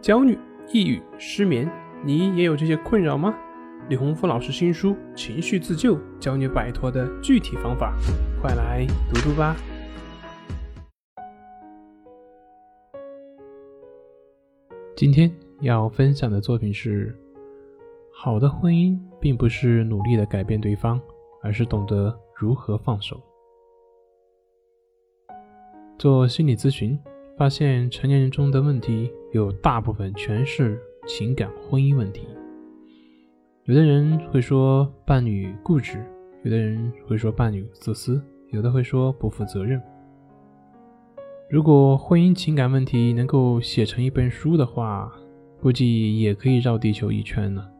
[0.00, 0.38] 焦虑、
[0.72, 1.70] 抑郁、失眠，
[2.02, 3.38] 你也有这些困扰吗？
[3.90, 7.94] 李洪福老师新书《情绪自救》教你摆脱的具体方法，
[8.40, 9.54] 快来读读吧。
[14.96, 15.30] 今天
[15.60, 17.14] 要分享的作品是：
[18.10, 20.98] 好的婚姻并不是努力的改变对方，
[21.42, 23.20] 而是懂得如何放手。
[25.98, 26.98] 做心理咨询。
[27.36, 32.26] 发现成年人中的问题有大部分全是情感婚姻问题。
[33.64, 36.04] 有的人会说伴侣固执，
[36.42, 39.80] 有的人会说伴侣自私，有的会说不负责任。
[41.48, 45.12] 如果婚姻情感问题能够写成一本书的话，
[45.60, 47.70] 估计也可以绕地球一圈了。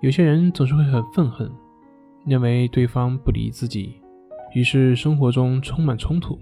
[0.00, 1.50] 有些人总是会很愤恨，
[2.26, 3.94] 认为对方不理自己，
[4.54, 6.38] 于是生活中充满冲突。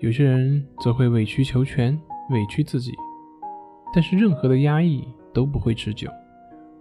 [0.00, 1.96] 有些人则会委曲求全，
[2.32, 2.92] 委屈自己，
[3.94, 6.10] 但是任何的压抑都不会持久，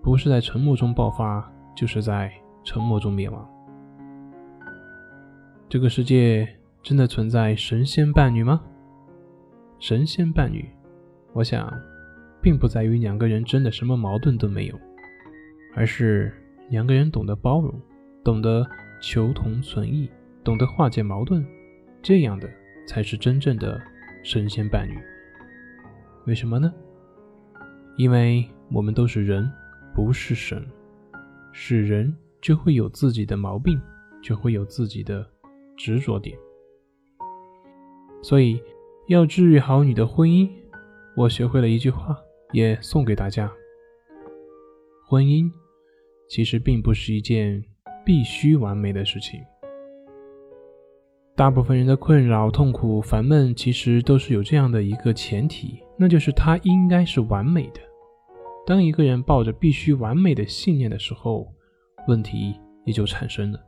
[0.02, 2.32] 不是在沉默中爆发，就是在
[2.64, 3.48] 沉默中灭亡。
[5.70, 6.48] 这个世界
[6.82, 8.62] 真的存在神仙伴侣吗？
[9.80, 10.68] 神仙伴侣，
[11.34, 11.72] 我想，
[12.42, 14.80] 并不在于两个人真的什么矛盾都没有，
[15.76, 16.34] 而是
[16.70, 17.74] 两个人懂得包容，
[18.24, 18.66] 懂得
[19.02, 20.10] 求同存异，
[20.44, 21.46] 懂得化解矛盾，
[22.02, 22.50] 这样的。
[22.88, 23.80] 才是真正的
[24.24, 24.98] 神仙伴侣。
[26.26, 26.74] 为什么呢？
[27.98, 29.52] 因为我们都是人，
[29.94, 30.66] 不是神。
[31.54, 33.78] 是人就会有自己的毛病，
[34.24, 35.28] 就会有自己的
[35.76, 36.38] 执着点。
[38.22, 38.62] 所以，
[39.08, 40.50] 要治愈好你的婚姻，
[41.18, 42.18] 我学会了一句话，
[42.54, 43.52] 也送给大家：
[45.06, 45.52] 婚姻
[46.30, 47.62] 其实并不是一件
[48.06, 49.42] 必须完美的事情。
[51.36, 57.80] 大部分人的困扰、痛苦、烦闷，其实都是有这样的一个前提，那就是他应该是完美的。
[58.66, 61.48] 当一个人抱着必须完美的信念的时候，
[62.08, 62.54] 问题
[62.86, 63.60] 也就产生了。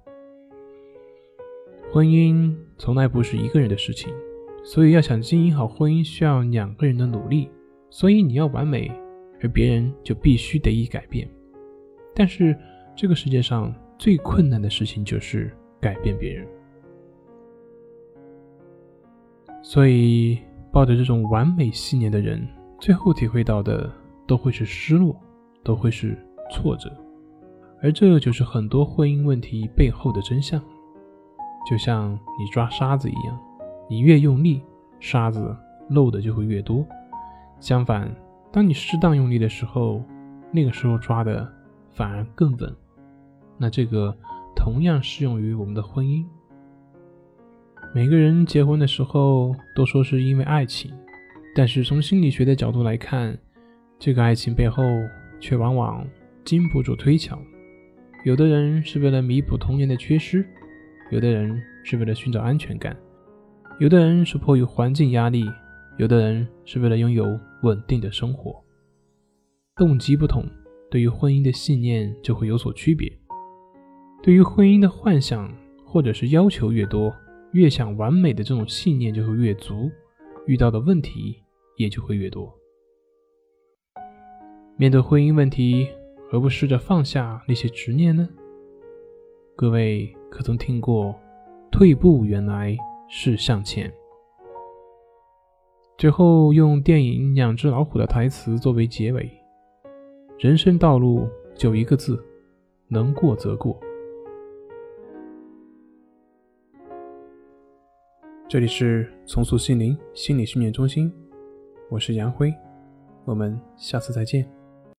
[1.92, 4.14] 婚姻从来不是一个人的事情，
[4.64, 7.50] 所以要想经营好婚姻，需要两个人的努力。
[7.90, 8.92] 所以你要完美，
[9.42, 11.28] 而别人就必须得以改变。
[12.14, 12.56] 但是
[12.96, 16.48] 这个世界上最困难的事情就是改变别人。
[19.66, 20.38] 所以，
[20.74, 22.46] 抱着这种完美信念的人，
[22.80, 23.90] 最后体会到的
[24.28, 25.16] 都会是失落，
[25.64, 26.18] 都会是
[26.52, 26.92] 挫折，
[27.82, 30.62] 而这就是很多婚姻问题背后的真相。
[31.66, 33.40] 就像你抓沙子一样，
[33.90, 34.62] 你越用力，
[35.00, 35.56] 沙子
[35.90, 36.86] 漏的就会越多；
[37.62, 38.14] 相反，
[38.52, 40.04] 当你适当用力的时候，
[40.52, 41.50] 那个时候抓的
[41.94, 42.76] 反而更稳。
[43.58, 44.14] 那这个
[44.54, 46.26] 同样适用于我们的婚姻。
[47.96, 50.92] 每个人结婚的时候都说是因为爱情，
[51.54, 53.38] 但是从心理学的角度来看，
[54.00, 54.84] 这个爱情背后
[55.40, 56.04] 却往往
[56.44, 57.40] 经不住推敲。
[58.26, 60.44] 有的人是为了弥补童年的缺失，
[61.12, 62.98] 有的人是为了寻找安全感，
[63.80, 65.46] 有的人是迫于环境压力，
[65.98, 68.56] 有的人是为了拥有稳定的生活。
[69.76, 70.44] 动机不同，
[70.90, 73.08] 对于婚姻的信念就会有所区别。
[74.24, 75.54] 对于婚姻的幻想
[75.86, 77.14] 或者是要求越多。
[77.54, 79.90] 越想完美的这种信念就会越足，
[80.48, 81.36] 遇到的问题
[81.78, 82.52] 也就会越多。
[84.76, 85.88] 面对婚姻问题，
[86.30, 88.28] 何不试着放下那些执念呢？
[89.56, 91.14] 各位可曾听过
[91.72, 92.76] “退步原来
[93.08, 93.94] 是向前”？
[95.96, 99.30] 最后用电影《两只老虎》的台词作为结尾：
[100.40, 102.20] 人生道路就一个字，
[102.88, 103.80] 能过则过。
[108.54, 111.12] 这里是重塑心灵心理训练中心，
[111.90, 112.54] 我是杨辉，
[113.26, 114.48] 我们下次再见。